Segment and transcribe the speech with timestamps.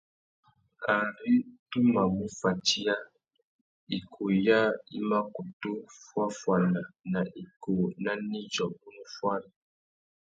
[0.97, 1.33] Ari
[1.69, 2.95] tu mà mù fatiya,
[3.97, 4.63] ikūh yâā
[4.95, 5.71] i mà kutu
[6.05, 6.81] fuáffuana
[7.11, 9.49] nà ikūh nà nidjô unú fuári.